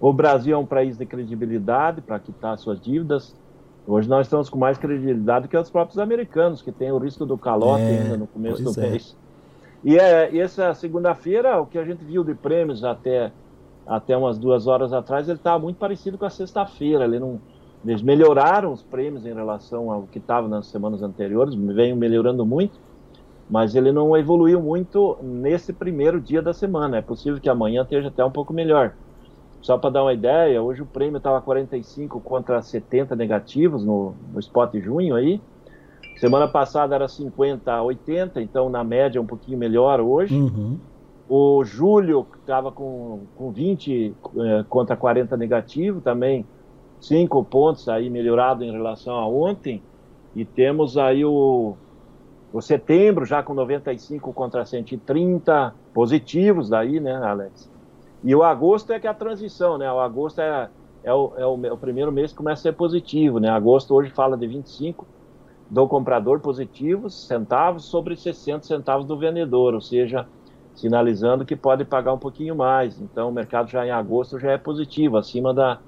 O 0.00 0.12
Brasil 0.12 0.54
é 0.54 0.58
um 0.58 0.66
país 0.66 0.96
de 0.98 1.06
credibilidade 1.06 2.00
para 2.00 2.18
quitar 2.18 2.56
suas 2.58 2.80
dívidas. 2.80 3.34
Hoje 3.88 4.06
nós 4.06 4.26
estamos 4.26 4.50
com 4.50 4.58
mais 4.58 4.76
credibilidade 4.76 5.48
que 5.48 5.56
os 5.56 5.70
próprios 5.70 5.98
americanos, 5.98 6.60
que 6.60 6.70
têm 6.70 6.92
o 6.92 6.98
risco 6.98 7.24
do 7.24 7.38
calote 7.38 7.84
é, 7.84 8.02
ainda 8.02 8.18
no 8.18 8.26
começo 8.26 8.62
do 8.62 8.78
é. 8.78 8.90
mês. 8.90 9.16
E 9.82 9.96
é, 9.96 10.36
essa 10.36 10.74
segunda-feira, 10.74 11.58
o 11.58 11.64
que 11.64 11.78
a 11.78 11.84
gente 11.84 12.04
viu 12.04 12.22
de 12.22 12.34
prêmios 12.34 12.84
até, 12.84 13.32
até 13.86 14.14
umas 14.14 14.36
duas 14.36 14.66
horas 14.66 14.92
atrás, 14.92 15.26
ele 15.26 15.38
estava 15.38 15.58
muito 15.58 15.78
parecido 15.78 16.18
com 16.18 16.26
a 16.26 16.30
sexta-feira. 16.30 17.04
Ele 17.04 17.18
não, 17.18 17.40
eles 17.82 18.02
melhoraram 18.02 18.74
os 18.74 18.82
prêmios 18.82 19.24
em 19.24 19.32
relação 19.32 19.90
ao 19.90 20.02
que 20.02 20.18
estava 20.18 20.46
nas 20.46 20.66
semanas 20.66 21.02
anteriores, 21.02 21.54
veio 21.54 21.96
melhorando 21.96 22.44
muito, 22.44 22.78
mas 23.48 23.74
ele 23.74 23.90
não 23.90 24.14
evoluiu 24.14 24.60
muito 24.60 25.16
nesse 25.22 25.72
primeiro 25.72 26.20
dia 26.20 26.42
da 26.42 26.52
semana. 26.52 26.98
É 26.98 27.02
possível 27.02 27.40
que 27.40 27.48
amanhã 27.48 27.84
esteja 27.84 28.08
até 28.08 28.22
um 28.22 28.30
pouco 28.30 28.52
melhor. 28.52 28.92
Só 29.60 29.76
para 29.76 29.90
dar 29.90 30.02
uma 30.02 30.12
ideia, 30.12 30.62
hoje 30.62 30.82
o 30.82 30.86
prêmio 30.86 31.18
estava 31.18 31.40
45 31.40 32.20
contra 32.20 32.62
70 32.62 33.16
negativos 33.16 33.84
no, 33.84 34.14
no 34.32 34.38
spot 34.40 34.72
de 34.72 34.80
junho 34.80 35.14
aí. 35.14 35.40
Semana 36.16 36.48
passada 36.48 36.94
era 36.94 37.06
50 37.06 37.72
a 37.72 37.82
80, 37.82 38.40
então 38.40 38.68
na 38.68 38.82
média 38.82 39.20
um 39.20 39.26
pouquinho 39.26 39.58
melhor 39.58 40.00
hoje. 40.00 40.34
Uhum. 40.34 40.78
O 41.28 41.62
julho 41.64 42.26
estava 42.40 42.72
com, 42.72 43.20
com 43.36 43.52
20 43.52 44.14
eh, 44.38 44.64
contra 44.68 44.96
40 44.96 45.36
negativo, 45.36 46.00
também 46.00 46.44
5 47.00 47.44
pontos 47.44 47.88
aí 47.88 48.08
melhorado 48.10 48.64
em 48.64 48.72
relação 48.72 49.14
a 49.14 49.28
ontem. 49.28 49.82
E 50.34 50.44
temos 50.44 50.96
aí 50.96 51.24
o, 51.24 51.76
o 52.52 52.60
setembro 52.60 53.24
já 53.24 53.42
com 53.42 53.54
95 53.54 54.32
contra 54.32 54.64
130 54.64 55.74
positivos 55.92 56.68
daí, 56.68 56.98
né, 56.98 57.14
Alex? 57.14 57.70
E 58.22 58.34
o 58.34 58.42
agosto 58.42 58.92
é 58.92 58.98
que 58.98 59.06
é 59.06 59.10
a 59.10 59.14
transição, 59.14 59.78
né? 59.78 59.90
O 59.92 60.00
agosto 60.00 60.40
é, 60.40 60.68
é, 61.04 61.12
o, 61.12 61.32
é, 61.36 61.46
o, 61.46 61.66
é 61.66 61.72
o 61.72 61.76
primeiro 61.76 62.10
mês 62.10 62.32
que 62.32 62.38
começa 62.38 62.60
a 62.60 62.62
ser 62.62 62.72
positivo, 62.72 63.38
né? 63.38 63.48
Agosto 63.48 63.94
hoje 63.94 64.10
fala 64.10 64.36
de 64.36 64.46
25 64.46 65.06
do 65.70 65.86
comprador 65.86 66.40
positivos, 66.40 67.26
centavos 67.26 67.84
sobre 67.84 68.16
60 68.16 68.66
centavos 68.66 69.06
do 69.06 69.18
vendedor, 69.18 69.74
ou 69.74 69.80
seja, 69.80 70.26
sinalizando 70.74 71.44
que 71.44 71.54
pode 71.54 71.84
pagar 71.84 72.12
um 72.12 72.18
pouquinho 72.18 72.56
mais. 72.56 73.00
Então 73.00 73.28
o 73.28 73.32
mercado 73.32 73.68
já 73.68 73.86
em 73.86 73.90
agosto 73.90 74.38
já 74.38 74.52
é 74.52 74.58
positivo, 74.58 75.16
acima 75.16 75.52
da, 75.52 75.78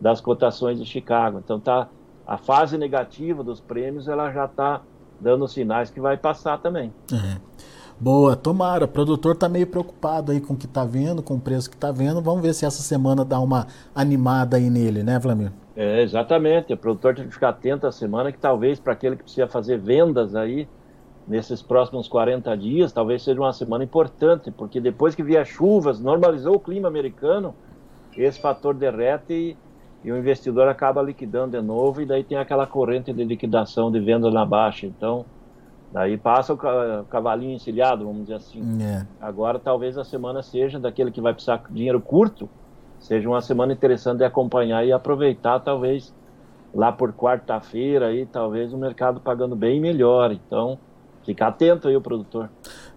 das 0.00 0.20
cotações 0.20 0.78
de 0.78 0.86
Chicago. 0.86 1.38
Então 1.38 1.60
tá 1.60 1.88
a 2.26 2.38
fase 2.38 2.78
negativa 2.78 3.42
dos 3.42 3.60
prêmios, 3.60 4.08
ela 4.08 4.30
já 4.30 4.46
está 4.46 4.80
dando 5.20 5.46
sinais 5.46 5.90
que 5.90 6.00
vai 6.00 6.16
passar 6.16 6.58
também. 6.58 6.92
É. 7.12 7.40
Boa, 8.02 8.34
tomara. 8.34 8.86
O 8.86 8.88
produtor 8.88 9.34
está 9.34 9.48
meio 9.48 9.64
preocupado 9.64 10.32
aí 10.32 10.40
com 10.40 10.54
o 10.54 10.56
que 10.56 10.66
está 10.66 10.84
vendo, 10.84 11.22
com 11.22 11.36
o 11.36 11.40
preço 11.40 11.70
que 11.70 11.76
está 11.76 11.92
vendo. 11.92 12.20
Vamos 12.20 12.42
ver 12.42 12.52
se 12.52 12.66
essa 12.66 12.82
semana 12.82 13.24
dá 13.24 13.38
uma 13.38 13.68
animada 13.94 14.56
aí 14.56 14.68
nele, 14.68 15.04
né, 15.04 15.20
Vlamir? 15.20 15.52
É, 15.76 16.02
exatamente. 16.02 16.72
O 16.72 16.76
produtor 16.76 17.14
tem 17.14 17.28
que 17.28 17.32
ficar 17.32 17.50
atento 17.50 17.86
a 17.86 17.92
semana 17.92 18.32
que 18.32 18.38
talvez 18.38 18.80
para 18.80 18.92
aquele 18.92 19.14
que 19.14 19.22
precisa 19.22 19.46
fazer 19.46 19.78
vendas 19.78 20.34
aí 20.34 20.66
nesses 21.28 21.62
próximos 21.62 22.08
40 22.08 22.56
dias, 22.56 22.92
talvez 22.92 23.22
seja 23.22 23.40
uma 23.40 23.52
semana 23.52 23.84
importante, 23.84 24.50
porque 24.50 24.80
depois 24.80 25.14
que 25.14 25.22
vier 25.22 25.46
chuvas, 25.46 26.00
normalizou 26.00 26.56
o 26.56 26.60
clima 26.60 26.88
americano, 26.88 27.54
esse 28.16 28.40
fator 28.40 28.74
derrete 28.74 29.32
e, 29.32 29.56
e 30.02 30.10
o 30.10 30.18
investidor 30.18 30.66
acaba 30.66 31.00
liquidando 31.00 31.56
de 31.56 31.64
novo 31.64 32.02
e 32.02 32.04
daí 32.04 32.24
tem 32.24 32.36
aquela 32.36 32.66
corrente 32.66 33.12
de 33.12 33.22
liquidação 33.22 33.92
de 33.92 34.00
venda 34.00 34.28
na 34.28 34.44
baixa. 34.44 34.86
Então, 34.86 35.24
Daí 35.92 36.16
passa 36.16 36.54
o 36.54 36.56
cavalinho 37.04 37.54
encilhado, 37.54 38.06
vamos 38.06 38.22
dizer 38.22 38.34
assim. 38.36 38.82
É. 38.82 39.06
Agora 39.20 39.58
talvez 39.58 39.98
a 39.98 40.04
semana 40.04 40.42
seja 40.42 40.80
daquele 40.80 41.10
que 41.10 41.20
vai 41.20 41.34
precisar 41.34 41.58
de 41.68 41.74
dinheiro 41.74 42.00
curto, 42.00 42.48
seja 42.98 43.28
uma 43.28 43.42
semana 43.42 43.74
interessante 43.74 44.18
de 44.18 44.24
acompanhar 44.24 44.86
e 44.86 44.92
aproveitar, 44.92 45.60
talvez 45.60 46.14
lá 46.74 46.90
por 46.90 47.12
quarta-feira 47.12 48.06
aí, 48.06 48.24
talvez 48.24 48.72
o 48.72 48.78
mercado 48.78 49.20
pagando 49.20 49.54
bem 49.54 49.80
melhor. 49.80 50.32
Então, 50.32 50.78
fica 51.24 51.48
atento 51.48 51.88
aí 51.88 51.96
o 51.96 52.00
produtor. 52.00 52.48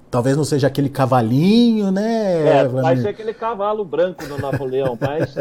Talvez 0.10 0.38
não 0.38 0.46
seja 0.46 0.68
aquele 0.68 0.88
cavalinho, 0.88 1.92
né? 1.92 2.62
É, 2.62 2.68
vai 2.68 2.96
ser 2.96 3.10
aquele 3.10 3.34
cavalo 3.34 3.84
branco 3.84 4.26
do 4.26 4.38
Napoleão, 4.38 4.98
mas 5.00 5.36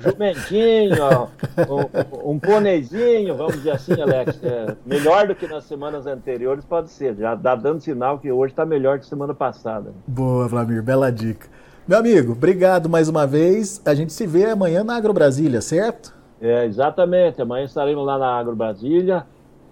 jumentinho, 0.00 1.28
um, 1.68 2.32
um 2.32 2.38
ponezinho, 2.38 3.36
vamos 3.36 3.56
dizer 3.56 3.72
assim, 3.72 4.00
Alex. 4.00 4.38
É, 4.42 4.76
melhor 4.86 5.26
do 5.26 5.34
que 5.34 5.46
nas 5.46 5.64
semanas 5.64 6.06
anteriores, 6.06 6.64
pode 6.64 6.90
ser. 6.90 7.16
Já 7.16 7.34
dá 7.34 7.54
dando 7.54 7.80
sinal 7.80 8.18
que 8.18 8.32
hoje 8.32 8.52
está 8.52 8.64
melhor 8.64 8.98
que 8.98 9.06
semana 9.06 9.34
passada. 9.34 9.92
Boa, 10.06 10.48
Vlamir, 10.48 10.82
bela 10.82 11.12
dica. 11.12 11.46
Meu 11.86 11.98
amigo, 11.98 12.32
obrigado 12.32 12.88
mais 12.88 13.08
uma 13.08 13.26
vez. 13.26 13.80
A 13.84 13.94
gente 13.94 14.12
se 14.12 14.26
vê 14.26 14.50
amanhã 14.50 14.84
na 14.84 14.96
Agro 14.96 15.12
Brasília, 15.12 15.60
certo? 15.60 16.14
É, 16.40 16.64
exatamente. 16.64 17.40
Amanhã 17.40 17.64
estaremos 17.64 18.06
lá 18.06 18.18
na 18.18 18.38
Agro 18.38 18.54
Brasília. 18.54 19.26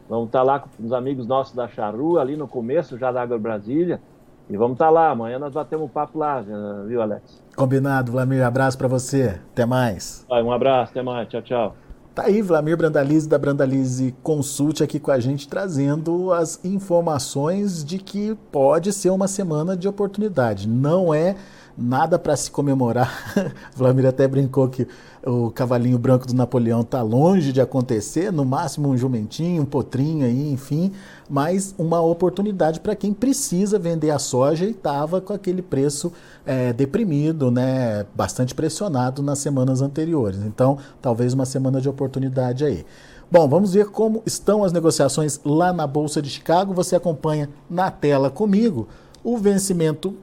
Vamos 0.08 0.26
estar 0.26 0.42
lá 0.42 0.60
com 0.60 0.68
os 0.82 0.92
amigos 0.92 1.26
nossos 1.26 1.54
da 1.54 1.68
Charrua, 1.68 2.20
ali 2.20 2.36
no 2.36 2.46
começo 2.46 2.96
já 2.96 3.10
da 3.12 3.22
Agro 3.22 3.38
Brasília. 3.38 4.00
E 4.48 4.56
vamos 4.56 4.74
estar 4.74 4.86
tá 4.86 4.90
lá, 4.90 5.10
amanhã 5.10 5.38
nós 5.38 5.52
batemos 5.52 5.86
um 5.86 5.88
papo 5.88 6.18
lá, 6.18 6.40
viu, 6.86 7.02
Alex? 7.02 7.42
Combinado, 7.56 8.12
Vlamir. 8.12 8.44
Abraço 8.44 8.78
para 8.78 8.86
você. 8.86 9.40
Até 9.52 9.66
mais. 9.66 10.24
Vai, 10.28 10.42
um 10.42 10.52
abraço, 10.52 10.92
até 10.92 11.02
mais. 11.02 11.28
Tchau, 11.28 11.42
tchau. 11.42 11.76
Tá 12.14 12.24
aí, 12.24 12.40
Vlamir 12.40 12.78
Brandalize 12.78 13.28
da 13.28 13.36
Brandalize 13.36 14.14
Consult 14.22 14.82
aqui 14.82 14.98
com 14.98 15.10
a 15.10 15.18
gente, 15.18 15.46
trazendo 15.46 16.32
as 16.32 16.64
informações 16.64 17.84
de 17.84 17.98
que 17.98 18.34
pode 18.50 18.90
ser 18.92 19.10
uma 19.10 19.28
semana 19.28 19.76
de 19.76 19.86
oportunidade. 19.86 20.66
Não 20.66 21.12
é 21.12 21.36
nada 21.76 22.18
para 22.18 22.36
se 22.36 22.50
comemorar. 22.50 23.52
Vladimir 23.76 24.06
até 24.06 24.26
brincou 24.26 24.68
que 24.68 24.86
o 25.24 25.50
cavalinho 25.50 25.98
branco 25.98 26.26
do 26.26 26.34
Napoleão 26.34 26.82
está 26.82 27.02
longe 27.02 27.52
de 27.52 27.60
acontecer, 27.60 28.32
no 28.32 28.44
máximo 28.44 28.88
um 28.88 28.96
jumentinho, 28.96 29.62
um 29.62 29.66
potrinho 29.66 30.24
aí, 30.24 30.52
enfim, 30.52 30.92
mas 31.28 31.74
uma 31.76 32.00
oportunidade 32.00 32.80
para 32.80 32.94
quem 32.94 33.12
precisa 33.12 33.78
vender 33.78 34.10
a 34.10 34.18
soja 34.18 34.64
e 34.64 34.70
estava 34.70 35.20
com 35.20 35.32
aquele 35.32 35.62
preço 35.62 36.12
é, 36.44 36.72
deprimido, 36.72 37.50
né, 37.50 38.06
bastante 38.14 38.54
pressionado 38.54 39.22
nas 39.22 39.40
semanas 39.40 39.82
anteriores. 39.82 40.40
Então, 40.40 40.78
talvez 41.02 41.34
uma 41.34 41.44
semana 41.44 41.80
de 41.80 41.88
oportunidade 41.88 42.64
aí. 42.64 42.86
Bom, 43.28 43.48
vamos 43.48 43.72
ver 43.72 43.86
como 43.86 44.22
estão 44.24 44.62
as 44.62 44.72
negociações 44.72 45.40
lá 45.44 45.72
na 45.72 45.84
Bolsa 45.84 46.22
de 46.22 46.30
Chicago. 46.30 46.72
Você 46.72 46.94
acompanha 46.94 47.50
na 47.68 47.90
tela 47.90 48.30
comigo. 48.30 48.86
O 49.24 49.36
vencimento 49.36 50.14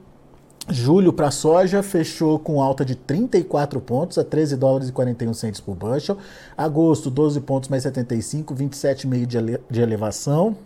Julho 0.70 1.12
para 1.12 1.30
soja 1.30 1.82
fechou 1.82 2.38
com 2.38 2.62
alta 2.62 2.86
de 2.86 2.94
34 2.94 3.78
pontos 3.82 4.16
a 4.16 4.24
13 4.24 4.56
dólares 4.56 4.88
e 4.88 4.92
41 4.92 5.34
centos 5.34 5.60
por 5.60 5.74
bushel. 5.74 6.16
Agosto 6.56 7.10
12 7.10 7.40
pontos 7.42 7.68
mais 7.68 7.82
75, 7.82 8.54
27,5 8.54 9.26
de, 9.26 9.36
ele 9.36 9.60
de 9.70 9.82
elevação. 9.82 10.56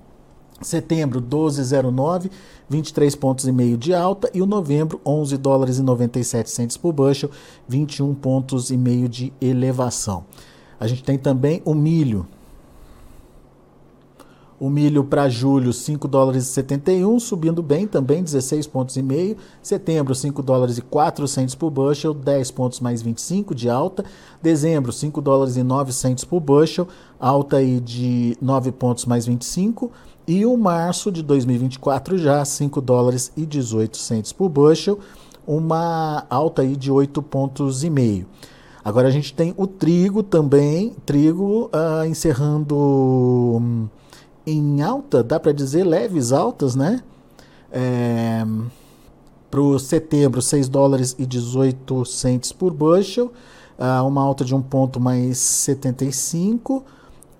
Setembro 0.62 1.20
12,09, 1.20 2.30
23 2.68 3.14
pontos 3.16 3.46
e 3.46 3.52
meio 3.52 3.76
de 3.76 3.92
alta 3.92 4.30
e 4.32 4.40
o 4.42 4.46
novembro 4.46 5.00
11 5.04 5.36
dólares 5.36 5.78
e 5.78 5.82
97 5.82 6.50
centos 6.50 6.76
por 6.76 6.92
bushel, 6.92 7.30
21 7.68 8.14
pontos 8.14 8.70
e 8.70 8.76
meio 8.76 9.08
de 9.08 9.32
elevação. 9.40 10.24
A 10.78 10.86
gente 10.86 11.02
tem 11.02 11.18
também 11.18 11.62
o 11.64 11.74
milho, 11.74 12.26
o 14.60 14.68
milho 14.68 15.04
para 15.04 15.28
julho, 15.28 15.72
5 15.72 16.08
dólares 16.08 16.44
e 16.44 16.46
71, 16.46 17.20
subindo 17.20 17.62
bem 17.62 17.86
também, 17.86 18.22
16 18.22 18.66
pontos 18.66 18.96
e 18.96 19.02
meio. 19.02 19.36
Setembro, 19.62 20.14
5 20.14 20.42
dólares 20.42 20.78
e 20.78 20.82
400 20.82 21.54
por 21.54 21.70
bushel, 21.70 22.12
10 22.12 22.50
pontos 22.50 22.80
mais 22.80 23.00
25 23.00 23.54
de 23.54 23.70
alta. 23.70 24.04
Dezembro, 24.42 24.92
5 24.92 25.20
dólares 25.20 25.56
e 25.56 25.62
900 25.62 26.24
por 26.24 26.40
bushel, 26.40 26.88
alta 27.20 27.58
aí 27.58 27.78
de 27.78 28.36
9 28.40 28.72
pontos 28.72 29.04
mais 29.04 29.26
25. 29.26 29.92
E 30.26 30.44
o 30.44 30.56
março 30.56 31.12
de 31.12 31.22
2024 31.22 32.18
já 32.18 32.44
5 32.44 32.80
dólares 32.80 33.32
e 33.36 33.46
18 33.46 33.96
centos 33.96 34.32
por 34.32 34.48
bushel, 34.48 34.98
uma 35.46 36.26
alta 36.28 36.62
aí 36.62 36.76
de 36.76 36.90
8 36.90 37.22
pontos 37.22 37.84
e 37.84 37.88
meio. 37.88 38.26
Agora 38.84 39.08
a 39.08 39.10
gente 39.10 39.34
tem 39.34 39.54
o 39.56 39.66
trigo 39.66 40.22
também, 40.22 40.94
trigo 41.04 41.70
uh, 41.72 42.04
encerrando 42.06 42.76
hum, 42.76 43.86
em 44.50 44.82
alta, 44.82 45.22
dá 45.22 45.38
para 45.38 45.52
dizer 45.52 45.84
leves 45.84 46.32
altas, 46.32 46.74
né? 46.74 47.02
É, 47.70 48.44
para 49.50 49.60
o 49.60 49.78
setembro, 49.78 50.42
6 50.42 50.68
dólares 50.68 51.16
e 51.18 51.24
18 51.24 52.04
centes 52.04 52.52
por 52.52 52.72
bushel. 52.72 53.32
uh, 53.78 54.06
uma 54.06 54.22
alta 54.22 54.44
de 54.44 54.54
um 54.54 54.60
ponto 54.60 55.00
mais 55.00 55.38
75. 55.38 56.84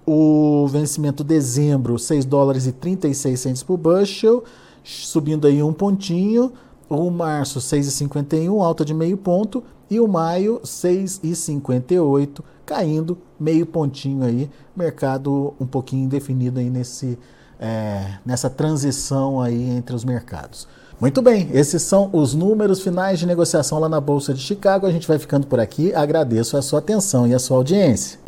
O 0.07 0.67
vencimento 0.69 1.23
dezembro, 1.23 1.99
6 1.99 2.25
dólares 2.25 2.67
e 2.67 2.73
36 2.73 3.39
centos 3.39 3.63
por 3.63 3.77
bushel, 3.77 4.43
subindo 4.83 5.47
aí 5.47 5.63
um 5.63 5.73
pontinho. 5.73 6.53
O 6.89 7.11
março, 7.11 7.61
6,51, 7.61 8.65
alta 8.65 8.83
de 8.85 8.95
meio 8.95 9.19
ponto. 9.19 9.63
E 9.91 10.01
o 10.01 10.09
maio, 10.09 10.61
6,58, 10.65 12.41
caindo 12.69 13.17
meio 13.41 13.65
pontinho 13.65 14.23
aí. 14.23 14.51
Mercado 14.77 15.55
um 15.59 15.67
pouquinho 15.67 16.05
indefinido 16.05 16.61
aí 16.61 16.69
nesse, 16.69 17.19
é, 17.59 18.19
nessa 18.27 18.51
transição 18.51 19.41
aí 19.41 19.71
entre 19.71 19.97
os 19.97 20.05
mercados. 20.05 20.69
Muito 21.01 21.23
bem, 21.23 21.49
esses 21.53 21.81
são 21.83 22.11
os 22.13 22.35
números 22.35 22.83
finais 22.83 23.19
de 23.19 23.27
negociação 23.27 23.79
lá 23.79 23.89
na 23.89 24.01
Bolsa 24.01 24.35
de 24.35 24.41
Chicago. 24.41 24.87
A 24.87 24.93
gente 24.93 25.09
vai 25.09 25.19
ficando 25.19 25.47
por 25.47 25.59
aqui. 25.59 25.95
Agradeço 25.95 26.57
a 26.57 26.63
sua 26.63 26.81
atenção 26.81 27.27
e 27.27 27.35
a 27.35 27.39
sua 27.39 27.57
audiência. 27.57 28.28